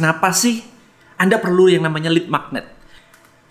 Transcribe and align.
kenapa 0.00 0.32
sih 0.32 0.64
Anda 1.20 1.36
perlu 1.36 1.68
yang 1.68 1.84
namanya 1.84 2.08
lead 2.08 2.32
magnet. 2.32 2.64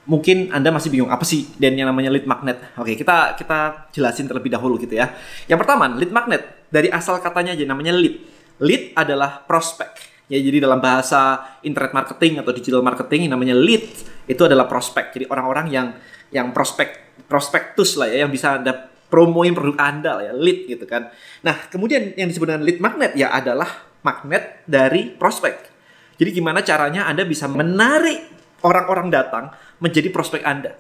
Mungkin 0.09 0.50
Anda 0.50 0.73
masih 0.73 0.89
bingung 0.89 1.14
apa 1.14 1.21
sih 1.21 1.54
dan 1.61 1.77
yang 1.77 1.86
namanya 1.86 2.09
lead 2.09 2.25
magnet. 2.25 2.73
Oke, 2.82 2.97
kita 2.97 3.38
kita 3.38 3.93
jelasin 3.93 4.25
terlebih 4.25 4.50
dahulu 4.50 4.82
gitu 4.82 4.97
ya. 4.97 5.14
Yang 5.46 5.61
pertama, 5.61 5.86
lead 5.93 6.09
magnet 6.09 6.65
dari 6.73 6.89
asal 6.89 7.21
katanya 7.21 7.54
aja 7.54 7.61
namanya 7.70 7.93
lead. 7.93 8.18
Lead 8.65 8.97
adalah 8.97 9.46
prospek. 9.46 10.18
Ya, 10.33 10.41
jadi 10.41 10.65
dalam 10.65 10.82
bahasa 10.82 11.54
internet 11.61 11.93
marketing 11.93 12.41
atau 12.41 12.50
digital 12.50 12.81
marketing 12.81 13.29
yang 13.29 13.38
namanya 13.38 13.54
lead 13.54 13.86
itu 14.25 14.41
adalah 14.41 14.66
prospek. 14.66 15.13
Jadi 15.13 15.25
orang-orang 15.29 15.68
yang 15.69 15.88
yang 16.33 16.50
prospek 16.50 17.21
prospektus 17.29 17.93
lah 18.02 18.10
ya 18.10 18.25
yang 18.25 18.33
bisa 18.33 18.57
Anda 18.57 18.89
promoin 19.13 19.54
produk 19.54 19.77
Anda 19.77 20.18
lah 20.18 20.24
ya, 20.25 20.33
lead 20.33 20.66
gitu 20.66 20.89
kan. 20.89 21.13
Nah, 21.46 21.69
kemudian 21.69 22.18
yang 22.18 22.25
disebut 22.25 22.50
dengan 22.50 22.66
lead 22.66 22.82
magnet 22.82 23.13
ya 23.13 23.29
adalah 23.29 23.93
magnet 24.02 24.66
dari 24.66 25.13
prospek. 25.13 25.79
Jadi 26.19 26.29
gimana 26.36 26.59
caranya 26.59 27.07
Anda 27.07 27.23
bisa 27.23 27.47
menarik 27.47 28.27
orang-orang 28.60 29.07
datang 29.07 29.55
menjadi 29.79 30.11
prospek 30.11 30.43
Anda. 30.43 30.75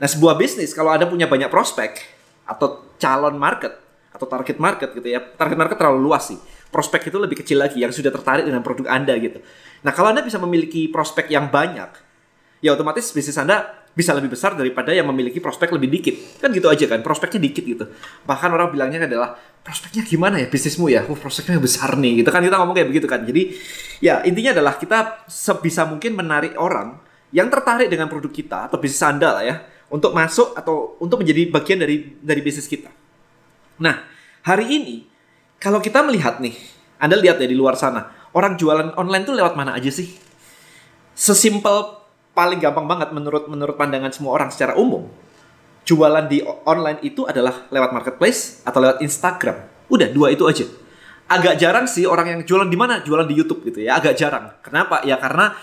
Nah, 0.00 0.08
sebuah 0.08 0.40
bisnis 0.40 0.72
kalau 0.72 0.90
Anda 0.90 1.04
punya 1.04 1.28
banyak 1.28 1.52
prospek 1.52 2.00
atau 2.48 2.96
calon 2.96 3.36
market 3.36 3.76
atau 4.16 4.24
target 4.24 4.56
market 4.56 4.96
gitu 4.96 5.04
ya. 5.04 5.20
Target 5.20 5.60
market 5.60 5.76
terlalu 5.76 6.00
luas 6.08 6.32
sih. 6.32 6.40
Prospek 6.72 7.12
itu 7.12 7.20
lebih 7.20 7.44
kecil 7.44 7.60
lagi 7.60 7.84
yang 7.84 7.92
sudah 7.92 8.08
tertarik 8.08 8.48
dengan 8.48 8.64
produk 8.64 8.88
Anda 8.88 9.12
gitu. 9.20 9.44
Nah, 9.84 9.92
kalau 9.92 10.08
Anda 10.08 10.24
bisa 10.24 10.40
memiliki 10.40 10.88
prospek 10.88 11.28
yang 11.28 11.52
banyak, 11.52 11.92
ya 12.64 12.72
otomatis 12.72 13.12
bisnis 13.12 13.36
Anda 13.36 13.81
bisa 13.92 14.16
lebih 14.16 14.32
besar 14.32 14.56
daripada 14.56 14.90
yang 14.92 15.04
memiliki 15.12 15.38
prospek 15.38 15.72
lebih 15.76 15.88
dikit. 15.92 16.40
Kan 16.40 16.52
gitu 16.56 16.68
aja 16.72 16.84
kan, 16.88 17.04
prospeknya 17.04 17.40
dikit 17.44 17.64
gitu. 17.64 17.84
Bahkan 18.24 18.48
orang 18.48 18.72
bilangnya 18.72 19.04
adalah 19.04 19.36
prospeknya 19.60 20.02
gimana 20.02 20.40
ya 20.40 20.48
bisnismu 20.48 20.88
ya? 20.88 21.04
Oh, 21.06 21.16
prospeknya 21.16 21.60
besar 21.60 21.94
nih. 22.00 22.24
Gitu 22.24 22.30
kan 22.32 22.40
kita 22.40 22.56
ngomong 22.56 22.76
kayak 22.76 22.88
begitu 22.88 23.06
kan. 23.06 23.22
Jadi 23.22 23.52
ya 24.00 24.24
intinya 24.24 24.56
adalah 24.56 24.74
kita 24.80 25.28
sebisa 25.28 25.84
mungkin 25.84 26.16
menarik 26.16 26.56
orang 26.56 26.98
yang 27.32 27.48
tertarik 27.48 27.88
dengan 27.88 28.08
produk 28.08 28.32
kita 28.32 28.58
atau 28.68 28.76
bisnis 28.80 29.00
Anda 29.00 29.28
lah 29.40 29.44
ya 29.44 29.56
untuk 29.92 30.16
masuk 30.16 30.56
atau 30.56 30.96
untuk 31.00 31.20
menjadi 31.20 31.52
bagian 31.52 31.78
dari 31.80 32.16
dari 32.20 32.40
bisnis 32.40 32.64
kita. 32.68 32.88
Nah, 33.80 34.04
hari 34.44 34.68
ini 34.68 34.96
kalau 35.62 35.78
kita 35.78 36.02
melihat 36.02 36.42
nih, 36.42 36.58
Anda 36.98 37.14
lihat 37.14 37.38
ya 37.38 37.46
di 37.46 37.54
luar 37.54 37.78
sana, 37.78 38.10
orang 38.34 38.58
jualan 38.58 38.98
online 38.98 39.22
tuh 39.22 39.38
lewat 39.38 39.54
mana 39.54 39.78
aja 39.78 39.94
sih? 39.94 40.10
Sesimpel 41.14 42.01
paling 42.32 42.58
gampang 42.60 42.88
banget 42.88 43.12
menurut 43.12 43.44
menurut 43.48 43.76
pandangan 43.76 44.12
semua 44.12 44.36
orang 44.36 44.48
secara 44.48 44.76
umum 44.76 45.08
jualan 45.82 46.24
di 46.30 46.42
online 46.66 47.02
itu 47.02 47.26
adalah 47.26 47.66
lewat 47.68 47.90
marketplace 47.90 48.62
atau 48.62 48.78
lewat 48.78 48.98
Instagram. 49.02 49.66
Udah 49.90 50.08
dua 50.10 50.30
itu 50.30 50.46
aja. 50.46 50.66
Agak 51.26 51.58
jarang 51.58 51.86
sih 51.88 52.06
orang 52.06 52.38
yang 52.38 52.40
jualan 52.46 52.68
di 52.68 52.78
mana? 52.78 53.02
Jualan 53.02 53.26
di 53.26 53.34
YouTube 53.34 53.66
gitu 53.66 53.82
ya. 53.82 53.98
Agak 53.98 54.14
jarang. 54.18 54.52
Kenapa? 54.62 55.02
Ya 55.02 55.18
karena 55.18 55.54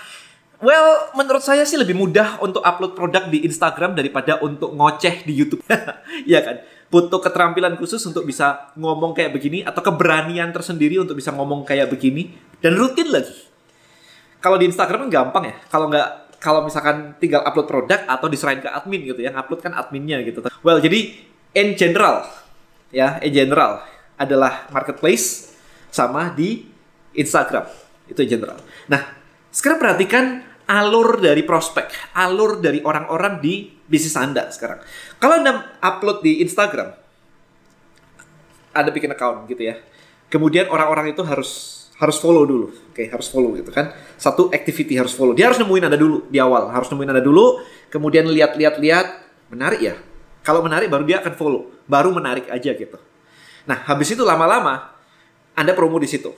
well 0.60 1.16
menurut 1.16 1.40
saya 1.40 1.64
sih 1.64 1.80
lebih 1.80 1.96
mudah 1.96 2.42
untuk 2.44 2.60
upload 2.60 3.00
produk 3.00 3.32
di 3.32 3.48
Instagram 3.48 3.96
daripada 3.96 4.44
untuk 4.44 4.76
ngoceh 4.76 5.24
di 5.24 5.34
YouTube. 5.34 5.64
Iya 6.30 6.44
kan? 6.44 6.56
Butuh 6.90 7.22
keterampilan 7.22 7.78
khusus 7.78 8.02
untuk 8.10 8.26
bisa 8.26 8.74
ngomong 8.74 9.14
kayak 9.14 9.30
begini 9.30 9.62
atau 9.62 9.80
keberanian 9.80 10.50
tersendiri 10.50 10.98
untuk 10.98 11.16
bisa 11.16 11.30
ngomong 11.32 11.62
kayak 11.62 11.86
begini 11.88 12.34
dan 12.60 12.76
rutin 12.76 13.14
lagi. 13.14 13.46
Kalau 14.42 14.58
di 14.58 14.68
Instagram 14.68 15.08
kan 15.08 15.10
gampang 15.10 15.44
ya. 15.54 15.56
Kalau 15.70 15.86
nggak 15.88 16.29
kalau 16.40 16.64
misalkan 16.64 17.20
tinggal 17.20 17.44
upload 17.44 17.68
produk 17.68 18.00
atau 18.08 18.32
diserahin 18.32 18.64
ke 18.64 18.72
admin 18.72 19.04
gitu 19.04 19.20
yang 19.20 19.36
upload 19.36 19.60
kan 19.60 19.76
adminnya 19.76 20.24
gitu. 20.24 20.44
Well, 20.64 20.80
jadi 20.80 21.20
in 21.54 21.76
general 21.76 22.26
ya, 22.90 23.20
in 23.20 23.36
general 23.36 23.84
adalah 24.16 24.68
marketplace 24.72 25.56
sama 25.92 26.32
di 26.32 26.66
Instagram. 27.14 27.68
Itu 28.08 28.24
in 28.24 28.30
general. 28.40 28.58
Nah, 28.88 29.20
sekarang 29.52 29.78
perhatikan 29.84 30.26
alur 30.70 31.18
dari 31.18 31.42
prospek, 31.42 32.16
alur 32.16 32.62
dari 32.62 32.80
orang-orang 32.86 33.42
di 33.42 33.68
bisnis 33.90 34.14
Anda 34.16 34.48
sekarang. 34.54 34.80
Kalau 35.18 35.42
Anda 35.42 35.76
upload 35.82 36.22
di 36.22 36.46
Instagram, 36.46 36.94
Anda 38.72 38.90
bikin 38.94 39.12
account 39.12 39.50
gitu 39.50 39.66
ya. 39.66 39.76
Kemudian 40.30 40.70
orang-orang 40.70 41.12
itu 41.12 41.26
harus 41.26 41.79
harus 42.00 42.18
follow 42.18 42.48
dulu. 42.48 42.72
Oke, 42.72 42.96
okay, 42.96 43.06
harus 43.12 43.28
follow 43.28 43.52
gitu 43.60 43.70
kan. 43.76 43.92
Satu 44.16 44.48
activity 44.56 44.96
harus 44.96 45.12
follow. 45.12 45.36
Dia 45.36 45.52
harus 45.52 45.60
nemuin 45.60 45.92
Anda 45.92 46.00
dulu 46.00 46.32
di 46.32 46.40
awal, 46.40 46.72
harus 46.72 46.88
nemuin 46.88 47.12
Anda 47.12 47.24
dulu, 47.24 47.60
kemudian 47.92 48.32
lihat-lihat 48.32 48.80
lihat 48.80 49.08
menarik 49.52 49.84
ya. 49.84 49.96
Kalau 50.40 50.64
menarik 50.64 50.88
baru 50.88 51.04
dia 51.04 51.20
akan 51.20 51.36
follow, 51.36 51.68
baru 51.86 52.16
menarik 52.16 52.48
aja 52.48 52.72
gitu. 52.72 52.96
Nah, 53.68 53.84
habis 53.84 54.16
itu 54.16 54.24
lama-lama 54.24 54.96
Anda 55.54 55.76
promo 55.76 56.00
di 56.00 56.08
situ. 56.08 56.32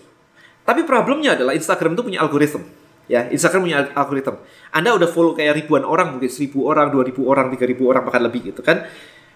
Tapi 0.66 0.82
problemnya 0.82 1.38
adalah 1.38 1.54
Instagram 1.54 1.94
itu 1.94 2.04
punya 2.10 2.20
algoritma. 2.26 2.66
Ya, 3.06 3.30
Instagram 3.30 3.62
punya 3.70 3.78
algoritma. 3.94 4.42
Anda 4.74 4.98
udah 4.98 5.10
follow 5.14 5.38
kayak 5.38 5.62
ribuan 5.62 5.86
orang, 5.86 6.18
mungkin 6.18 6.30
seribu 6.34 6.66
orang, 6.66 6.90
dua 6.90 7.06
ribu 7.06 7.30
orang, 7.30 7.54
tiga 7.54 7.70
ribu 7.70 7.86
orang, 7.86 8.02
bahkan 8.02 8.26
lebih 8.26 8.50
gitu 8.50 8.66
kan. 8.66 8.90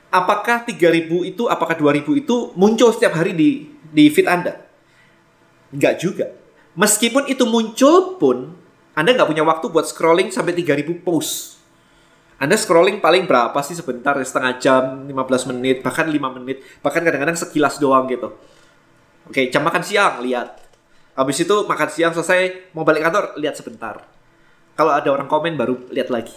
Apakah 0.09 0.65
tiga 0.65 0.89
ribu 0.89 1.21
itu, 1.21 1.45
apakah 1.45 1.77
dua 1.77 1.93
ribu 1.93 2.17
itu 2.17 2.49
muncul 2.57 2.89
setiap 2.89 3.13
hari 3.13 3.37
di 3.37 3.69
di 3.93 4.09
feed 4.09 4.25
Anda? 4.25 4.64
Nggak 5.75 5.95
juga. 5.99 6.31
Meskipun 6.79 7.27
itu 7.27 7.43
muncul 7.43 8.15
pun, 8.15 8.55
Anda 8.95 9.11
nggak 9.11 9.27
punya 9.27 9.43
waktu 9.43 9.67
buat 9.67 9.87
scrolling 9.87 10.31
sampai 10.31 10.55
3000 10.55 11.03
post. 11.03 11.59
Anda 12.35 12.59
scrolling 12.59 12.99
paling 12.99 13.27
berapa 13.27 13.55
sih 13.63 13.79
sebentar, 13.79 14.15
setengah 14.19 14.59
jam, 14.59 14.83
15 15.07 15.51
menit, 15.55 15.79
bahkan 15.79 16.07
5 16.07 16.35
menit, 16.35 16.63
bahkan 16.83 16.99
kadang-kadang 16.99 17.35
sekilas 17.35 17.79
doang 17.79 18.07
gitu. 18.11 18.35
Oke, 19.27 19.47
jam 19.47 19.63
makan 19.63 19.83
siang, 19.83 20.19
lihat. 20.19 20.59
Habis 21.15 21.47
itu 21.47 21.55
makan 21.63 21.87
siang 21.87 22.11
selesai, 22.11 22.71
mau 22.75 22.83
balik 22.83 23.07
kantor, 23.07 23.39
lihat 23.39 23.55
sebentar. 23.55 24.03
Kalau 24.75 24.91
ada 24.91 25.07
orang 25.07 25.31
komen 25.31 25.55
baru 25.55 25.87
lihat 25.87 26.11
lagi. 26.11 26.35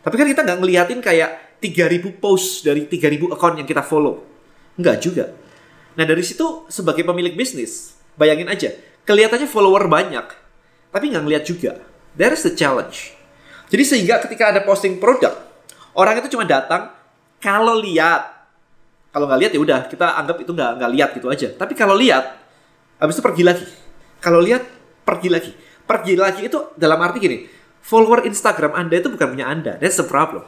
Tapi 0.00 0.14
kan 0.14 0.26
kita 0.30 0.46
nggak 0.46 0.58
ngeliatin 0.62 1.02
kayak 1.02 1.58
3000 1.58 2.22
post 2.22 2.62
dari 2.62 2.86
3000 2.86 3.34
account 3.34 3.58
yang 3.58 3.66
kita 3.66 3.82
follow. 3.82 4.22
Nggak 4.78 4.96
juga. 5.02 5.34
Nah 5.98 6.06
dari 6.06 6.22
situ 6.22 6.70
sebagai 6.70 7.02
pemilik 7.02 7.34
bisnis, 7.34 7.99
Bayangin 8.18 8.48
aja, 8.50 8.70
kelihatannya 9.06 9.46
follower 9.46 9.86
banyak, 9.86 10.26
tapi 10.90 11.04
nggak 11.10 11.22
ngeliat 11.26 11.44
juga. 11.46 11.78
There 12.18 12.34
is 12.34 12.42
the 12.42 12.54
challenge. 12.54 13.14
Jadi 13.70 13.82
sehingga 13.86 14.18
ketika 14.18 14.50
ada 14.50 14.60
posting 14.66 14.98
produk, 14.98 15.38
orang 15.94 16.18
itu 16.18 16.34
cuma 16.34 16.42
datang 16.42 16.90
kalau 17.38 17.78
lihat. 17.78 18.42
Kalau 19.10 19.26
nggak 19.26 19.40
lihat 19.42 19.52
ya 19.54 19.60
udah 19.62 19.80
kita 19.90 20.06
anggap 20.18 20.38
itu 20.42 20.50
nggak 20.54 20.70
nggak 20.78 20.90
lihat 20.94 21.10
gitu 21.18 21.26
aja. 21.30 21.48
Tapi 21.54 21.74
kalau 21.74 21.98
lihat, 21.98 22.38
habis 22.98 23.18
itu 23.18 23.22
pergi 23.22 23.42
lagi. 23.42 23.66
Kalau 24.22 24.38
lihat, 24.38 24.62
pergi 25.02 25.28
lagi. 25.30 25.52
Pergi 25.86 26.14
lagi 26.14 26.46
itu 26.46 26.58
dalam 26.78 27.02
arti 27.02 27.18
gini, 27.18 27.38
follower 27.82 28.22
Instagram 28.26 28.78
Anda 28.78 29.02
itu 29.02 29.10
bukan 29.10 29.34
punya 29.34 29.50
Anda. 29.50 29.78
That's 29.82 29.98
the 29.98 30.06
problem. 30.06 30.46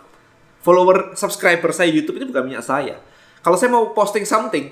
Follower 0.62 1.18
subscriber 1.18 1.74
saya 1.74 1.90
YouTube 1.90 2.22
itu 2.22 2.26
bukan 2.30 2.46
punya 2.46 2.62
saya. 2.62 3.02
Kalau 3.42 3.58
saya 3.58 3.74
mau 3.74 3.90
posting 3.90 4.22
something, 4.22 4.70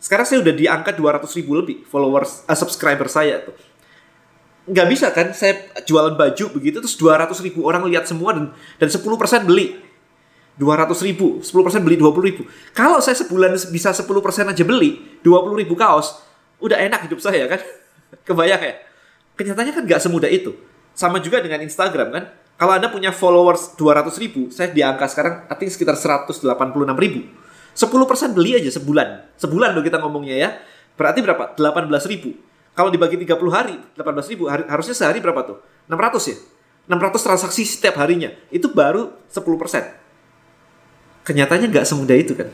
sekarang 0.00 0.24
saya 0.24 0.40
udah 0.40 0.54
di 0.56 0.64
angka 0.64 0.96
200 0.96 1.28
ribu 1.36 1.52
lebih 1.60 1.84
followers, 1.84 2.48
uh, 2.48 2.56
subscriber 2.56 3.04
saya 3.04 3.44
tuh. 3.44 3.52
Nggak 4.64 4.86
bisa 4.88 5.06
kan 5.12 5.36
saya 5.36 5.68
jualan 5.84 6.16
baju 6.16 6.44
begitu 6.56 6.80
terus 6.80 6.96
200 6.96 7.28
ribu 7.44 7.68
orang 7.68 7.84
lihat 7.84 8.08
semua 8.08 8.32
dan 8.32 8.56
dan 8.80 8.88
10% 8.88 9.44
beli. 9.44 9.76
200 10.56 10.92
ribu, 11.08 11.40
10% 11.40 11.84
beli 11.84 11.96
20 11.96 12.20
ribu. 12.20 12.42
Kalau 12.76 13.00
saya 13.00 13.16
sebulan 13.16 13.56
bisa 13.72 13.96
10% 13.96 14.04
aja 14.52 14.64
beli, 14.64 15.20
20 15.24 15.56
ribu 15.56 15.72
kaos, 15.72 16.20
udah 16.60 16.76
enak 16.76 17.08
hidup 17.08 17.16
saya 17.20 17.48
kan? 17.48 17.60
Kebayang 18.28 18.60
ya? 18.60 18.74
Kenyataannya 19.40 19.72
kan 19.72 19.84
nggak 19.88 20.00
semudah 20.00 20.28
itu. 20.28 20.52
Sama 20.92 21.16
juga 21.24 21.40
dengan 21.40 21.64
Instagram 21.64 22.08
kan? 22.12 22.24
Kalau 22.60 22.72
Anda 22.76 22.92
punya 22.92 23.08
followers 23.08 23.72
200 23.80 24.20
ribu, 24.20 24.52
saya 24.52 24.68
di 24.68 24.84
angka 24.84 25.08
sekarang, 25.08 25.48
I 25.48 25.56
think 25.56 25.72
sekitar 25.72 25.96
186 25.96 26.44
ribu 26.92 27.39
10% 27.74 28.36
beli 28.36 28.58
aja 28.58 28.70
sebulan. 28.74 29.38
Sebulan 29.38 29.74
loh 29.74 29.84
kita 29.84 29.98
ngomongnya 30.02 30.36
ya. 30.36 30.48
Berarti 30.98 31.24
berapa? 31.24 31.54
18 31.56 32.10
ribu. 32.10 32.36
Kalau 32.74 32.88
dibagi 32.88 33.18
30 33.18 33.50
hari, 33.50 33.76
18 33.98 34.30
ribu, 34.30 34.46
harusnya 34.46 34.94
sehari 34.94 35.18
berapa 35.18 35.42
tuh? 35.42 35.58
600 35.90 36.30
ya? 36.30 36.36
600 36.90 37.26
transaksi 37.26 37.62
setiap 37.66 37.98
harinya. 38.02 38.30
Itu 38.50 38.70
baru 38.70 39.10
10%. 39.30 41.26
Kenyataannya 41.26 41.68
nggak 41.70 41.86
semudah 41.86 42.16
itu 42.16 42.32
kan. 42.34 42.48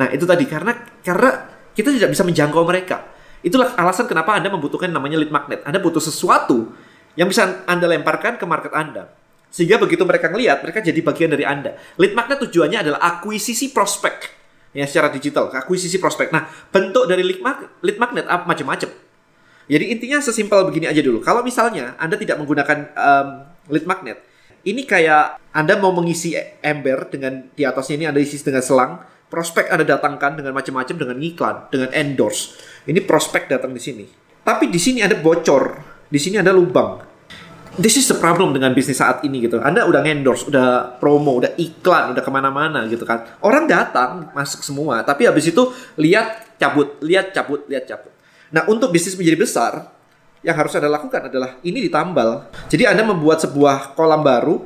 Nah 0.00 0.08
itu 0.10 0.24
tadi, 0.24 0.48
karena 0.48 0.72
karena 1.04 1.30
kita 1.76 1.92
tidak 1.92 2.10
bisa 2.12 2.24
menjangkau 2.24 2.64
mereka. 2.64 3.04
Itulah 3.42 3.74
alasan 3.74 4.06
kenapa 4.06 4.38
Anda 4.38 4.48
membutuhkan 4.48 4.88
namanya 4.88 5.18
lead 5.18 5.34
magnet. 5.34 5.66
Anda 5.66 5.82
butuh 5.82 6.00
sesuatu 6.00 6.70
yang 7.18 7.28
bisa 7.28 7.66
Anda 7.66 7.90
lemparkan 7.90 8.38
ke 8.38 8.44
market 8.46 8.72
Anda. 8.72 9.10
Sehingga 9.52 9.76
begitu 9.76 10.08
mereka 10.08 10.32
ngelihat, 10.32 10.64
mereka 10.64 10.80
jadi 10.80 10.96
bagian 11.04 11.28
dari 11.28 11.44
Anda. 11.44 11.76
Lead 12.00 12.16
magnet 12.16 12.40
tujuannya 12.48 12.88
adalah 12.88 13.00
akuisisi 13.04 13.68
prospek. 13.68 14.40
Ya, 14.72 14.88
secara 14.88 15.12
digital, 15.12 15.52
akuisisi 15.52 16.00
prospek. 16.00 16.32
Nah, 16.32 16.48
bentuk 16.72 17.04
dari 17.04 17.20
lead 17.20 17.44
magnet, 17.44 17.68
lead 17.84 18.00
macam-macam. 18.00 18.88
Jadi 19.68 19.84
intinya 19.92 20.24
sesimpel 20.24 20.64
begini 20.64 20.88
aja 20.88 21.04
dulu. 21.04 21.20
Kalau 21.20 21.44
misalnya 21.44 21.92
Anda 22.00 22.16
tidak 22.16 22.40
menggunakan 22.40 22.96
um, 22.96 23.28
lead 23.68 23.84
magnet, 23.84 24.24
ini 24.64 24.88
kayak 24.88 25.36
Anda 25.52 25.76
mau 25.76 25.92
mengisi 25.92 26.32
ember 26.64 27.12
dengan 27.12 27.52
di 27.52 27.68
atasnya 27.68 28.00
ini 28.00 28.06
Anda 28.08 28.24
isi 28.24 28.40
dengan 28.40 28.64
selang, 28.64 29.04
prospek 29.28 29.68
Anda 29.68 29.84
datangkan 29.84 30.40
dengan 30.40 30.56
macam-macam 30.56 30.96
dengan 30.96 31.16
iklan, 31.20 31.56
dengan 31.68 31.92
endorse. 31.92 32.56
Ini 32.88 33.04
prospek 33.04 33.52
datang 33.52 33.76
di 33.76 33.82
sini. 33.84 34.08
Tapi 34.40 34.72
di 34.72 34.80
sini 34.80 35.04
ada 35.04 35.20
bocor, 35.20 35.64
di 36.08 36.16
sini 36.16 36.40
ada 36.40 36.50
lubang 36.56 37.11
this 37.80 37.96
is 37.96 38.04
the 38.10 38.18
problem 38.18 38.52
dengan 38.52 38.76
bisnis 38.76 39.00
saat 39.00 39.24
ini 39.24 39.48
gitu. 39.48 39.62
Anda 39.62 39.88
udah 39.88 40.04
endorse, 40.04 40.44
udah 40.48 40.98
promo, 41.00 41.40
udah 41.40 41.56
iklan, 41.56 42.12
udah 42.12 42.22
ke 42.22 42.30
mana-mana 42.32 42.84
gitu 42.90 43.08
kan. 43.08 43.24
Orang 43.40 43.64
datang 43.64 44.28
masuk 44.36 44.60
semua, 44.60 45.00
tapi 45.06 45.24
habis 45.24 45.48
itu 45.48 45.72
lihat 45.96 46.58
cabut, 46.60 47.00
lihat 47.00 47.32
cabut, 47.32 47.64
lihat 47.70 47.88
cabut. 47.88 48.12
Nah 48.52 48.68
untuk 48.68 48.92
bisnis 48.92 49.16
menjadi 49.16 49.38
besar, 49.40 49.72
yang 50.42 50.58
harus 50.58 50.74
anda 50.74 50.90
lakukan 50.90 51.30
adalah 51.30 51.56
ini 51.62 51.86
ditambal. 51.86 52.50
Jadi 52.68 52.84
anda 52.84 53.06
membuat 53.06 53.40
sebuah 53.40 53.94
kolam 53.94 54.20
baru 54.26 54.60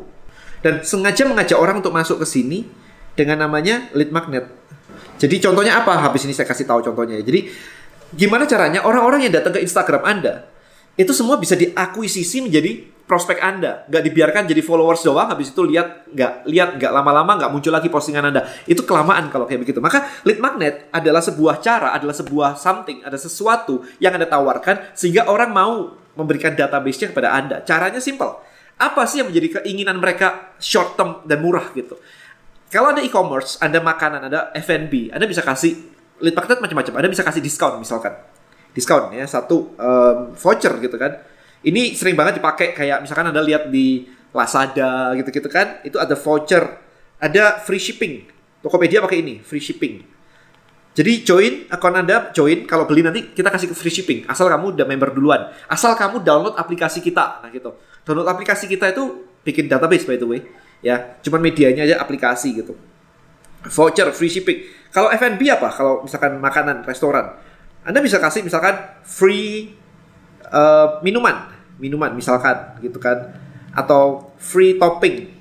dan 0.65 0.83
sengaja 0.83 1.29
mengajak 1.29 1.61
orang 1.61 1.85
untuk 1.85 1.93
masuk 1.93 2.25
ke 2.25 2.27
sini 2.27 2.65
dengan 3.13 3.45
namanya 3.45 3.93
lead 3.93 4.11
magnet. 4.11 4.49
Jadi 5.17 5.41
contohnya 5.41 5.81
apa? 5.81 6.01
Habis 6.01 6.29
ini 6.29 6.33
saya 6.33 6.49
kasih 6.49 6.65
tahu 6.65 6.81
contohnya. 6.81 7.21
Jadi 7.21 7.49
gimana 8.17 8.49
caranya 8.49 8.85
orang-orang 8.89 9.29
yang 9.29 9.33
datang 9.37 9.57
ke 9.57 9.61
Instagram 9.63 10.03
anda 10.05 10.49
itu 10.97 11.13
semua 11.13 11.37
bisa 11.37 11.53
diakuisisi 11.53 12.41
menjadi 12.41 12.96
prospek 13.07 13.39
Anda, 13.39 13.87
nggak 13.87 14.03
dibiarkan 14.03 14.43
jadi 14.51 14.61
followers 14.67 15.07
doang, 15.07 15.31
habis 15.31 15.55
itu 15.55 15.63
lihat 15.63 16.11
nggak 16.11 16.33
lihat 16.51 16.69
nggak 16.75 16.91
lama-lama 16.91 17.39
nggak 17.39 17.51
muncul 17.55 17.71
lagi 17.71 17.87
postingan 17.87 18.35
Anda. 18.35 18.43
Itu 18.67 18.83
kelamaan 18.83 19.31
kalau 19.31 19.47
kayak 19.47 19.63
begitu. 19.63 19.79
Maka 19.79 20.11
lead 20.27 20.43
magnet 20.43 20.91
adalah 20.91 21.23
sebuah 21.23 21.63
cara, 21.63 21.95
adalah 21.95 22.13
sebuah 22.13 22.59
something, 22.59 23.07
ada 23.07 23.15
sesuatu 23.15 23.87
yang 24.03 24.19
Anda 24.19 24.27
tawarkan 24.27 24.91
sehingga 24.99 25.31
orang 25.31 25.55
mau 25.55 25.95
memberikan 26.19 26.59
database-nya 26.59 27.15
kepada 27.15 27.31
Anda. 27.39 27.63
Caranya 27.63 28.03
simple. 28.03 28.43
Apa 28.77 29.07
sih 29.09 29.23
yang 29.23 29.31
menjadi 29.31 29.63
keinginan 29.63 30.03
mereka 30.03 30.59
short 30.59 30.99
term 30.99 31.23
dan 31.25 31.41
murah 31.41 31.71
gitu? 31.73 31.97
Kalau 32.67 32.91
ada 32.91 33.01
e-commerce, 33.01 33.57
ada 33.63 33.79
makanan, 33.79 34.27
ada 34.27 34.51
F&B, 34.59 35.15
Anda 35.15 35.31
bisa 35.31 35.47
kasih 35.47 35.79
lead 36.19 36.35
magnet 36.35 36.59
macam-macam. 36.59 36.95
Anda 36.99 37.09
bisa 37.09 37.23
kasih 37.23 37.39
diskon 37.39 37.79
misalkan. 37.79 38.19
Diskon 38.75 39.15
ya, 39.15 39.25
satu 39.25 39.79
um, 39.79 40.35
voucher 40.37 40.75
gitu 40.83 40.99
kan 40.99 41.36
ini 41.65 41.97
sering 41.97 42.19
banget 42.19 42.43
dipakai 42.43 42.77
kayak 42.77 43.07
misalkan 43.07 43.33
Anda 43.33 43.41
lihat 43.41 43.73
di 43.73 44.05
Lazada 44.37 45.17
gitu-gitu 45.17 45.49
kan, 45.49 45.81
itu 45.81 45.97
ada 45.97 46.13
voucher, 46.13 46.65
ada 47.17 47.57
free 47.65 47.81
shipping. 47.81 48.29
Tokopedia 48.61 49.01
pakai 49.01 49.25
ini, 49.25 49.41
free 49.41 49.63
shipping. 49.63 50.17
Jadi 50.97 51.13
join 51.29 51.69
akun 51.69 51.93
Anda, 51.93 52.33
join 52.33 52.65
kalau 52.65 52.89
beli 52.89 53.05
nanti 53.05 53.33
kita 53.33 53.53
kasih 53.53 53.73
free 53.77 53.93
shipping. 53.93 54.19
Asal 54.25 54.49
kamu 54.49 54.77
udah 54.77 54.87
member 54.89 55.13
duluan. 55.13 55.53
Asal 55.69 55.93
kamu 55.93 56.25
download 56.25 56.57
aplikasi 56.57 57.05
kita. 57.05 57.45
Nah 57.45 57.53
gitu. 57.53 57.77
Download 58.01 58.25
aplikasi 58.25 58.65
kita 58.65 58.97
itu 58.97 59.29
bikin 59.45 59.69
database 59.69 60.09
by 60.09 60.17
the 60.17 60.25
way. 60.25 60.41
Ya, 60.81 61.21
cuman 61.21 61.45
medianya 61.45 61.85
aja 61.85 62.01
aplikasi 62.01 62.57
gitu. 62.57 62.73
Voucher 63.69 64.09
free 64.17 64.33
shipping. 64.33 64.59
Kalau 64.89 65.13
F&B 65.13 65.41
apa? 65.53 65.69
Kalau 65.69 66.01
misalkan 66.01 66.41
makanan, 66.41 66.89
restoran. 66.89 67.37
Anda 67.85 68.01
bisa 68.01 68.17
kasih 68.17 68.41
misalkan 68.41 68.81
free 69.05 69.77
uh, 70.51 70.99
minuman. 71.03 71.51
Minuman 71.77 72.13
misalkan 72.15 72.79
gitu 72.81 72.97
kan. 73.01 73.35
Atau 73.77 74.33
free 74.41 74.81
topping. 74.81 75.37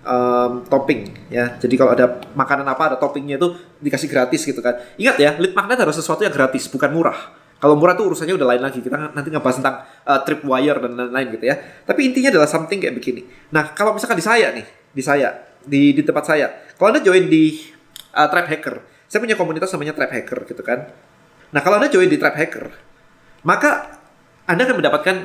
Um, 0.00 0.64
topping 0.64 1.12
ya. 1.28 1.60
Jadi 1.60 1.76
kalau 1.76 1.92
ada 1.92 2.24
makanan 2.32 2.64
apa 2.64 2.94
ada 2.94 2.96
toppingnya 2.96 3.36
itu 3.36 3.52
dikasih 3.84 4.08
gratis 4.08 4.42
gitu 4.48 4.60
kan. 4.64 4.80
Ingat 4.96 5.16
ya 5.20 5.30
lead 5.36 5.52
magnet 5.52 5.76
harus 5.76 6.00
sesuatu 6.00 6.24
yang 6.24 6.32
gratis 6.32 6.66
bukan 6.72 6.88
murah. 6.88 7.36
Kalau 7.60 7.76
murah 7.76 7.92
tuh 7.92 8.08
urusannya 8.08 8.32
udah 8.40 8.48
lain 8.56 8.62
lagi. 8.64 8.80
Kita 8.80 8.96
nanti 8.96 9.28
ngebahas 9.28 9.60
tentang 9.60 9.76
uh, 10.08 10.20
tripwire 10.24 10.80
dan 10.80 10.96
lain-lain 10.96 11.28
gitu 11.36 11.44
ya. 11.52 11.56
Tapi 11.84 12.08
intinya 12.08 12.32
adalah 12.32 12.48
something 12.48 12.80
kayak 12.80 12.96
begini. 12.96 13.28
Nah 13.52 13.76
kalau 13.76 13.92
misalkan 13.92 14.16
di 14.16 14.24
saya 14.24 14.48
nih 14.56 14.64
di 14.90 15.02
saya 15.04 15.36
di 15.60 15.92
di 15.92 16.00
tempat 16.00 16.24
saya. 16.24 16.48
Kalau 16.80 16.96
anda 16.96 17.04
join 17.04 17.28
di 17.28 17.60
uh, 18.16 18.28
trap 18.32 18.48
hacker 18.48 18.76
saya 19.10 19.20
punya 19.20 19.34
komunitas 19.34 19.68
namanya 19.74 19.92
trap 19.92 20.10
hacker 20.14 20.48
gitu 20.48 20.62
kan. 20.64 20.88
Nah 21.52 21.60
kalau 21.60 21.76
anda 21.76 21.92
join 21.92 22.08
di 22.08 22.16
trap 22.16 22.38
hacker 22.38 22.72
maka 23.44 23.99
anda 24.50 24.66
akan 24.66 24.76
mendapatkan 24.82 25.16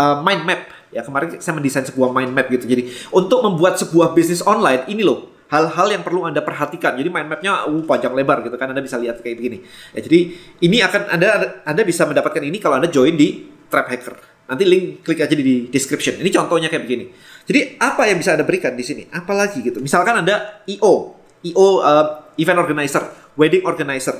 uh, 0.00 0.16
mind 0.24 0.42
map. 0.48 0.60
Ya 0.88 1.04
kemarin 1.04 1.36
saya 1.36 1.52
mendesain 1.52 1.84
sebuah 1.84 2.08
mind 2.16 2.32
map 2.32 2.48
gitu. 2.48 2.64
Jadi 2.64 2.88
untuk 3.12 3.44
membuat 3.44 3.76
sebuah 3.76 4.16
bisnis 4.16 4.40
online 4.40 4.88
ini 4.88 5.04
loh 5.04 5.36
hal-hal 5.52 5.88
yang 5.92 6.00
perlu 6.00 6.24
anda 6.24 6.40
perhatikan. 6.40 6.96
Jadi 6.96 7.08
mind 7.12 7.28
mapnya 7.28 7.68
uh, 7.68 7.82
panjang 7.84 8.16
lebar 8.16 8.40
gitu 8.40 8.56
kan 8.56 8.72
anda 8.72 8.80
bisa 8.80 8.96
lihat 8.96 9.20
kayak 9.20 9.36
begini. 9.36 9.58
Ya 9.92 10.00
jadi 10.00 10.18
ini 10.64 10.80
akan 10.80 11.02
anda 11.12 11.28
anda 11.68 11.82
bisa 11.84 12.08
mendapatkan 12.08 12.40
ini 12.40 12.56
kalau 12.56 12.80
anda 12.80 12.88
join 12.88 13.12
di 13.12 13.44
Trap 13.68 13.86
Hacker. 13.92 14.16
Nanti 14.48 14.64
link 14.64 15.04
klik 15.04 15.20
aja 15.20 15.36
di 15.36 15.68
description. 15.68 16.16
Ini 16.24 16.32
contohnya 16.32 16.72
kayak 16.72 16.88
begini. 16.88 17.12
Jadi 17.44 17.76
apa 17.76 18.08
yang 18.08 18.16
bisa 18.16 18.32
anda 18.32 18.48
berikan 18.48 18.72
di 18.72 18.84
sini? 18.84 19.04
Apalagi 19.12 19.60
gitu. 19.60 19.84
Misalkan 19.84 20.24
anda 20.24 20.64
io 20.64 21.20
io 21.44 21.84
uh, 21.84 22.32
event 22.40 22.56
organizer 22.64 23.04
wedding 23.36 23.68
organizer. 23.68 24.16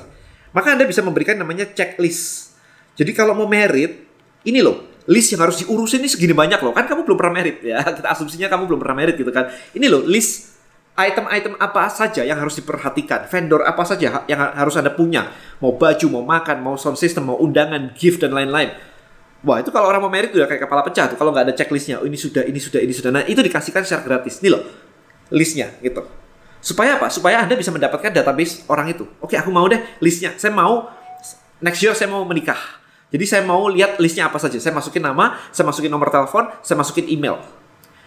Maka 0.53 0.77
anda 0.77 0.85
bisa 0.85 1.01
memberikan 1.01 1.41
namanya 1.41 1.65
checklist 1.73 2.49
jadi 2.99 3.11
kalau 3.15 3.39
mau 3.39 3.47
merit 3.47 4.03
ini 4.43 4.59
loh 4.59 4.99
list 5.09 5.33
yang 5.33 5.41
harus 5.47 5.63
diurusin 5.65 6.05
ini 6.05 6.11
segini 6.11 6.35
banyak 6.37 6.61
loh. 6.61 6.75
Kan 6.75 6.85
kamu 6.85 7.07
belum 7.07 7.17
pernah 7.17 7.35
merit 7.41 7.63
ya. 7.65 7.81
Kita 7.97 8.11
asumsinya 8.13 8.51
kamu 8.51 8.67
belum 8.69 8.81
pernah 8.83 8.97
merit 8.99 9.15
gitu 9.17 9.31
kan. 9.31 9.49
Ini 9.73 9.87
loh 9.87 10.05
list 10.05 10.59
item-item 10.99 11.55
apa 11.63 11.87
saja 11.89 12.27
yang 12.27 12.37
harus 12.37 12.59
diperhatikan. 12.59 13.31
Vendor 13.31 13.63
apa 13.65 13.87
saja 13.87 14.27
yang 14.27 14.41
harus 14.43 14.75
Anda 14.77 14.93
punya. 14.93 15.31
Mau 15.63 15.79
baju, 15.79 16.07
mau 16.11 16.25
makan, 16.27 16.57
mau 16.61 16.75
sound 16.75 16.99
system, 16.99 17.31
mau 17.31 17.39
undangan, 17.39 17.95
gift 17.95 18.21
dan 18.21 18.35
lain-lain. 18.35 18.75
Wah 19.47 19.63
itu 19.63 19.71
kalau 19.71 19.87
orang 19.87 20.03
mau 20.03 20.11
merit 20.11 20.35
udah 20.35 20.51
kayak 20.51 20.67
kepala 20.67 20.83
pecah 20.83 21.15
tuh 21.15 21.17
kalau 21.17 21.31
nggak 21.31 21.49
ada 21.49 21.55
checklistnya. 21.55 22.03
Oh, 22.03 22.07
ini 22.11 22.19
sudah, 22.19 22.43
ini 22.43 22.59
sudah, 22.59 22.83
ini 22.83 22.91
sudah. 22.91 23.11
Nah 23.15 23.23
itu 23.25 23.39
dikasihkan 23.39 23.87
secara 23.87 24.03
gratis. 24.03 24.43
Ini 24.43 24.51
loh 24.51 24.67
listnya 25.31 25.71
gitu. 25.79 26.03
Supaya 26.59 26.99
apa? 26.99 27.07
Supaya 27.07 27.47
Anda 27.47 27.55
bisa 27.55 27.71
mendapatkan 27.71 28.11
database 28.11 28.67
orang 28.67 28.91
itu. 28.91 29.07
Oke 29.23 29.39
aku 29.39 29.55
mau 29.55 29.71
deh 29.71 29.79
listnya. 30.03 30.35
Saya 30.35 30.51
mau 30.51 30.91
next 31.63 31.79
year 31.79 31.95
saya 31.95 32.11
mau 32.11 32.27
menikah 32.27 32.59
jadi 33.09 33.25
saya 33.25 33.43
mau 33.49 33.73
lihat 33.73 33.97
listnya 33.97 34.29
apa 34.29 34.37
saja. 34.37 34.61
Saya 34.61 34.77
masukin 34.77 35.01
nama, 35.01 35.41
saya 35.49 35.65
masukin 35.65 35.89
nomor 35.89 36.13
telepon, 36.13 36.53
saya 36.61 36.77
masukin 36.77 37.09
email. 37.09 37.41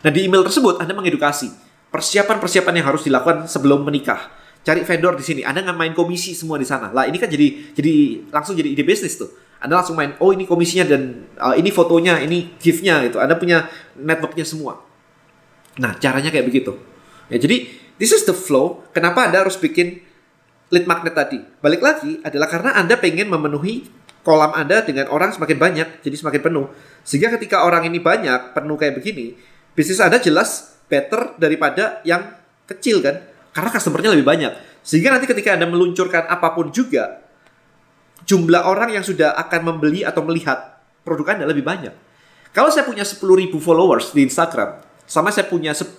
Nah 0.06 0.12
di 0.14 0.30
email 0.30 0.46
tersebut 0.46 0.78
Anda 0.78 0.94
mengedukasi 0.94 1.50
persiapan-persiapan 1.90 2.74
yang 2.82 2.88
harus 2.94 3.06
dilakukan 3.06 3.50
sebelum 3.50 3.82
menikah. 3.82 4.30
Cari 4.62 4.86
vendor 4.86 5.18
di 5.18 5.26
sini. 5.26 5.42
Anda 5.42 5.66
nggak 5.66 5.78
main 5.78 5.94
komisi 5.98 6.38
semua 6.38 6.62
di 6.62 6.70
sana. 6.70 6.94
Lah 6.94 7.10
ini 7.10 7.18
kan 7.18 7.26
jadi 7.26 7.74
jadi 7.74 7.94
langsung 8.30 8.54
jadi 8.54 8.70
ide 8.70 8.86
bisnis 8.86 9.18
tuh. 9.18 9.34
Anda 9.62 9.82
langsung 9.82 9.94
main, 9.94 10.18
oh 10.18 10.34
ini 10.34 10.50
komisinya 10.50 10.90
dan 10.90 11.30
uh, 11.38 11.54
ini 11.54 11.70
fotonya, 11.70 12.18
ini 12.22 12.58
giftnya 12.58 13.02
gitu. 13.06 13.22
Anda 13.22 13.38
punya 13.38 13.70
networknya 13.98 14.46
semua. 14.46 14.82
Nah 15.82 15.98
caranya 15.98 16.30
kayak 16.30 16.46
begitu. 16.46 16.78
Ya 17.30 17.42
jadi 17.42 17.70
this 17.98 18.14
is 18.14 18.22
the 18.30 18.38
flow. 18.38 18.86
Kenapa 18.94 19.26
Anda 19.26 19.46
harus 19.46 19.58
bikin 19.58 20.02
lead 20.70 20.86
magnet 20.86 21.14
tadi? 21.18 21.42
Balik 21.62 21.82
lagi 21.82 22.22
adalah 22.22 22.50
karena 22.50 22.78
Anda 22.78 22.98
pengen 23.02 23.30
memenuhi 23.30 24.01
kolam 24.22 24.54
Anda 24.54 24.86
dengan 24.86 25.10
orang 25.10 25.34
semakin 25.34 25.58
banyak, 25.58 25.88
jadi 26.06 26.16
semakin 26.18 26.42
penuh. 26.42 26.66
Sehingga 27.02 27.34
ketika 27.38 27.66
orang 27.66 27.86
ini 27.90 27.98
banyak, 27.98 28.54
penuh 28.54 28.78
kayak 28.78 29.02
begini, 29.02 29.38
bisnis 29.74 30.02
Anda 30.02 30.22
jelas 30.22 30.78
better 30.86 31.38
daripada 31.42 32.04
yang 32.06 32.38
kecil 32.70 33.02
kan? 33.02 33.22
Karena 33.52 33.70
customernya 33.74 34.14
lebih 34.14 34.28
banyak. 34.28 34.54
Sehingga 34.86 35.14
nanti 35.14 35.30
ketika 35.30 35.54
Anda 35.58 35.68
meluncurkan 35.68 36.30
apa 36.30 36.54
pun 36.54 36.70
juga, 36.70 37.22
jumlah 38.26 38.64
orang 38.66 38.94
yang 38.94 39.04
sudah 39.06 39.34
akan 39.38 39.74
membeli 39.74 40.06
atau 40.06 40.22
melihat 40.22 40.82
produk 41.02 41.38
Anda 41.38 41.46
lebih 41.50 41.66
banyak. 41.66 41.94
Kalau 42.52 42.68
saya 42.68 42.84
punya 42.84 43.08
10.000 43.08 43.24
followers 43.64 44.12
di 44.12 44.28
Instagram, 44.28 44.84
sama 45.08 45.32
saya 45.32 45.48
punya 45.48 45.72
10.000 45.72 45.96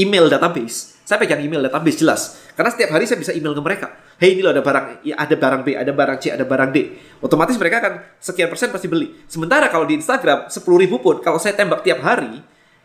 email 0.00 0.32
database, 0.32 0.91
saya 1.02 1.18
pegang 1.18 1.42
email 1.42 1.62
database 1.64 1.98
jelas. 2.02 2.20
Karena 2.52 2.70
setiap 2.70 2.90
hari 2.94 3.04
saya 3.08 3.18
bisa 3.18 3.32
email 3.34 3.52
ke 3.56 3.62
mereka 3.62 3.88
hey 4.22 4.38
ini 4.38 4.40
loh 4.46 4.54
ada 4.54 4.62
barang 4.62 5.02
ya, 5.02 5.18
ada 5.18 5.34
barang 5.34 5.60
B, 5.66 5.68
ada 5.74 5.90
barang 5.90 6.16
C, 6.22 6.30
ada 6.30 6.46
barang 6.46 6.70
D. 6.70 6.78
Otomatis 7.18 7.58
mereka 7.58 7.82
akan 7.82 7.92
sekian 8.22 8.46
persen 8.46 8.70
pasti 8.70 8.86
beli. 8.86 9.26
Sementara 9.26 9.66
kalau 9.66 9.82
di 9.82 9.98
Instagram 9.98 10.46
10 10.46 10.62
ribu 10.78 11.02
pun 11.02 11.18
kalau 11.18 11.42
saya 11.42 11.58
tembak 11.58 11.82
tiap 11.82 11.98
hari, 12.06 12.38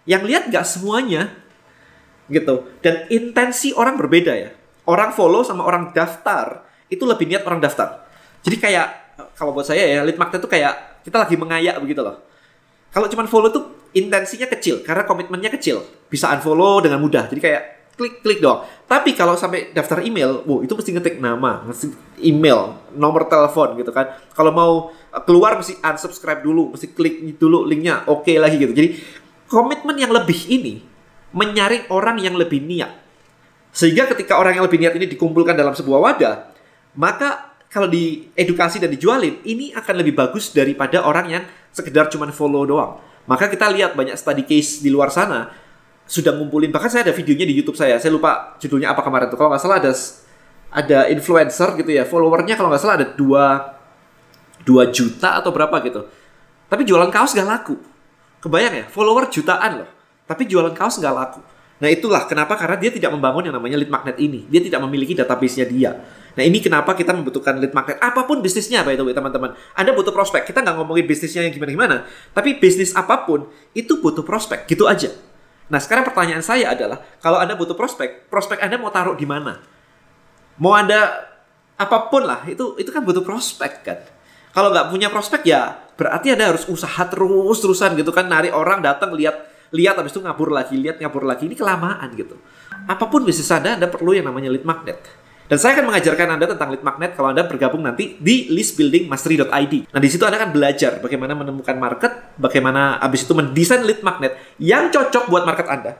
yang 0.09 0.25
lihat 0.25 0.49
nggak 0.49 0.65
semuanya 0.65 1.29
gitu. 2.25 2.65
Dan 2.81 3.05
intensi 3.13 3.69
orang 3.77 4.01
berbeda 4.01 4.33
ya. 4.33 4.49
Orang 4.89 5.13
follow 5.13 5.45
sama 5.45 5.61
orang 5.61 5.93
daftar 5.93 6.65
itu 6.89 7.05
lebih 7.05 7.29
niat 7.29 7.45
orang 7.45 7.61
daftar. 7.61 8.09
Jadi 8.41 8.57
kayak 8.57 8.87
kalau 9.37 9.53
buat 9.53 9.69
saya 9.69 9.85
ya 9.85 10.01
lead 10.01 10.17
magnet 10.17 10.41
itu 10.41 10.49
kayak 10.49 11.05
kita 11.05 11.21
lagi 11.21 11.37
mengayak 11.37 11.77
begitu 11.77 12.01
loh. 12.01 12.25
Kalau 12.89 13.05
cuma 13.13 13.29
follow 13.29 13.53
tuh 13.53 13.93
intensinya 13.93 14.49
kecil 14.49 14.81
karena 14.81 15.05
komitmennya 15.05 15.53
kecil. 15.53 15.85
Bisa 16.09 16.33
unfollow 16.33 16.81
dengan 16.81 16.97
mudah. 16.97 17.29
Jadi 17.29 17.45
kayak 17.45 17.76
klik 17.97 18.21
klik 18.21 18.39
dong. 18.39 18.63
Tapi 18.85 19.17
kalau 19.17 19.33
sampai 19.33 19.73
daftar 19.73 19.99
email, 20.05 20.45
wow 20.45 20.61
itu 20.61 20.71
mesti 20.71 20.93
ngetik 20.95 21.17
nama, 21.17 21.65
mesti 21.65 21.91
email, 22.21 22.77
nomor 22.93 23.25
telepon 23.27 23.75
gitu 23.75 23.89
kan. 23.91 24.15
Kalau 24.31 24.53
mau 24.53 24.71
eh, 24.93 25.21
keluar 25.25 25.57
mesti 25.57 25.81
unsubscribe 25.81 26.45
dulu, 26.45 26.77
mesti 26.77 26.93
klik 26.93 27.35
dulu 27.35 27.65
linknya, 27.65 28.05
oke 28.07 28.23
okay 28.23 28.37
lagi 28.37 28.61
gitu. 28.61 28.71
Jadi 28.71 28.89
komitmen 29.49 29.97
yang 29.97 30.13
lebih 30.13 30.37
ini 30.47 30.85
menyaring 31.33 31.89
orang 31.91 32.21
yang 32.21 32.37
lebih 32.37 32.63
niat. 32.63 32.93
Sehingga 33.73 34.07
ketika 34.13 34.39
orang 34.39 34.55
yang 34.57 34.65
lebih 34.65 34.79
niat 34.79 34.95
ini 34.95 35.05
dikumpulkan 35.09 35.57
dalam 35.57 35.75
sebuah 35.75 35.99
wadah, 35.99 36.35
maka 36.95 37.57
kalau 37.67 37.91
diedukasi 37.91 38.79
dan 38.79 38.87
dijualin, 38.87 39.43
ini 39.43 39.75
akan 39.75 39.95
lebih 39.99 40.15
bagus 40.15 40.55
daripada 40.55 41.03
orang 41.03 41.27
yang 41.27 41.43
sekedar 41.75 42.07
cuma 42.07 42.31
follow 42.31 42.63
doang. 42.63 43.03
Maka 43.27 43.51
kita 43.51 43.67
lihat 43.67 43.91
banyak 43.93 44.15
study 44.15 44.47
case 44.47 44.79
di 44.79 44.87
luar 44.87 45.11
sana, 45.11 45.51
sudah 46.07 46.31
ngumpulin 46.33 46.71
bahkan 46.71 46.87
saya 46.87 47.03
ada 47.05 47.13
videonya 47.13 47.45
di 47.45 47.53
YouTube 47.59 47.75
saya 47.75 47.99
saya 47.99 48.09
lupa 48.15 48.55
judulnya 48.57 48.95
apa 48.95 49.03
kemarin 49.03 49.27
tuh 49.27 49.35
kalau 49.35 49.51
nggak 49.51 49.61
salah 49.61 49.77
ada 49.83 49.91
ada 50.71 50.99
influencer 51.11 51.75
gitu 51.77 51.91
ya 51.91 52.07
followernya 52.07 52.55
kalau 52.55 52.71
nggak 52.71 52.81
salah 52.81 52.95
ada 52.97 53.07
dua 53.11 53.75
dua 54.63 54.87
juta 54.89 55.35
atau 55.35 55.51
berapa 55.51 55.75
gitu 55.83 56.07
tapi 56.67 56.83
jualan 56.83 57.11
kaos 57.11 57.31
gak 57.31 57.47
laku 57.47 57.75
Kebayang 58.37 58.73
ya, 58.77 58.85
follower 58.85 59.33
jutaan 59.33 59.83
loh. 59.83 59.89
Tapi 60.29 60.45
jualan 60.45 60.73
kaos 60.77 61.01
nggak 61.01 61.15
laku. 61.15 61.41
Nah 61.77 61.89
itulah 61.93 62.25
kenapa 62.25 62.57
karena 62.57 62.77
dia 62.77 62.89
tidak 62.89 63.13
membangun 63.13 63.49
yang 63.49 63.55
namanya 63.57 63.77
lead 63.77 63.89
magnet 63.89 64.17
ini. 64.17 64.45
Dia 64.49 64.61
tidak 64.61 64.81
memiliki 64.85 65.13
database-nya 65.13 65.65
dia. 65.69 65.91
Nah 66.37 66.43
ini 66.45 66.61
kenapa 66.61 66.93
kita 66.93 67.13
membutuhkan 67.13 67.57
lead 67.57 67.73
magnet. 67.73 67.97
Apa 68.01 68.25
pun 68.25 68.41
bisnisnya 68.41 68.85
by 68.85 68.97
the 68.97 69.05
way 69.05 69.13
teman-teman. 69.13 69.57
Anda 69.73 69.93
butuh 69.93 70.13
prospek. 70.13 70.45
Kita 70.45 70.61
nggak 70.61 70.75
ngomongin 70.77 71.05
bisnisnya 71.05 71.45
yang 71.45 71.53
gimana-gimana. 71.53 72.05
Tapi 72.33 72.57
bisnis 72.57 72.93
apa 72.93 73.25
pun 73.25 73.49
itu 73.73 73.97
butuh 74.01 74.21
prospek. 74.25 74.69
Gitu 74.69 74.85
aja. 74.85 75.09
Nah 75.67 75.79
sekarang 75.83 76.07
pertanyaan 76.07 76.43
saya 76.43 76.71
adalah 76.71 77.03
kalau 77.19 77.39
Anda 77.39 77.59
butuh 77.59 77.75
prospek, 77.75 78.31
prospek 78.31 78.63
Anda 78.63 78.79
mau 78.79 78.91
taruh 78.91 79.19
di 79.19 79.27
mana? 79.27 79.59
Mau 80.57 80.71
Anda 80.71 81.27
apa 81.77 82.09
pun 82.09 82.25
lah 82.25 82.47
itu 82.49 82.79
itu 82.79 82.89
kan 82.89 83.03
butuh 83.03 83.21
prospek 83.21 83.73
kan. 83.83 83.99
Kalau 84.55 84.73
nggak 84.73 84.89
punya 84.89 85.11
prospek 85.11 85.45
ya 85.45 85.75
berarti 85.99 86.33
Anda 86.33 86.55
harus 86.55 86.65
usaha 86.71 87.03
terus-terusan 87.05 87.99
gitu 87.99 88.15
kan. 88.15 88.31
Nari 88.31 88.49
orang 88.49 88.79
datang 88.79 89.11
lihat 89.13 89.35
lihat 89.75 89.99
habis 89.99 90.15
itu 90.15 90.23
ngabur 90.23 90.49
lagi, 90.49 90.79
lihat 90.79 91.03
ngabur 91.03 91.27
lagi. 91.27 91.45
Ini 91.51 91.55
kelamaan 91.59 92.15
gitu. 92.15 92.39
Apa 92.87 93.11
pun 93.11 93.27
bisnis 93.27 93.51
Anda, 93.51 93.75
Anda 93.75 93.91
perlu 93.91 94.15
yang 94.15 94.31
namanya 94.31 94.47
lead 94.47 94.63
magnet. 94.63 95.26
Dan 95.47 95.57
saya 95.57 95.79
akan 95.79 95.95
mengajarkan 95.95 96.27
Anda 96.35 96.45
tentang 96.51 96.75
lead 96.75 96.83
magnet 96.83 97.15
kalau 97.15 97.31
Anda 97.31 97.47
bergabung 97.47 97.79
nanti 97.79 98.19
di 98.19 98.51
listbuildingmastery.id. 98.51 99.95
Nah, 99.95 99.99
di 100.03 100.09
situ 100.11 100.27
Anda 100.27 100.43
akan 100.43 100.51
belajar 100.51 100.99
bagaimana 100.99 101.39
menemukan 101.39 101.75
market, 101.79 102.35
bagaimana 102.35 102.99
habis 102.99 103.23
itu 103.23 103.31
mendesain 103.31 103.79
lead 103.87 104.03
magnet 104.03 104.35
yang 104.59 104.91
cocok 104.91 105.31
buat 105.31 105.47
market 105.47 105.67
Anda. 105.71 105.95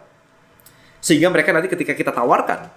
Sehingga 0.99 1.31
mereka 1.31 1.55
nanti 1.55 1.71
ketika 1.71 1.95
kita 1.95 2.11
tawarkan, 2.11 2.67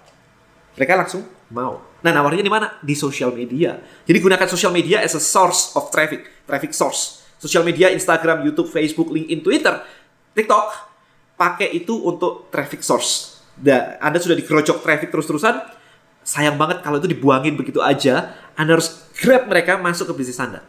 mereka 0.79 0.95
langsung 0.95 1.27
mau. 1.51 1.83
Nah, 1.99 2.11
nawarnya 2.15 2.39
di 2.39 2.53
mana? 2.53 2.79
Di 2.79 2.95
social 2.95 3.35
media. 3.35 3.75
Jadi 4.07 4.17
gunakan 4.23 4.47
social 4.47 4.71
media 4.71 5.03
as 5.03 5.11
a 5.11 5.21
source 5.21 5.75
of 5.75 5.91
traffic, 5.91 6.47
traffic 6.47 6.71
source. 6.71 7.19
Social 7.35 7.67
media 7.67 7.91
Instagram, 7.91 8.47
YouTube, 8.47 8.71
Facebook, 8.71 9.11
LinkedIn, 9.11 9.43
Twitter 9.43 9.75
TikTok 10.31 10.67
pakai 11.35 11.75
itu 11.75 11.91
untuk 12.07 12.47
traffic 12.47 12.79
source. 12.79 13.43
Dan 13.51 13.99
Anda 13.99 14.17
sudah 14.23 14.37
dikerocok 14.39 14.79
traffic 14.79 15.11
terus-terusan, 15.11 15.59
sayang 16.21 16.57
banget 16.57 16.85
kalau 16.85 17.01
itu 17.01 17.09
dibuangin 17.09 17.57
begitu 17.57 17.81
aja. 17.81 18.33
Anda 18.55 18.77
harus 18.77 19.09
grab 19.17 19.47
mereka 19.47 19.79
masuk 19.79 20.13
ke 20.13 20.23
bisnis 20.23 20.39
Anda. 20.41 20.61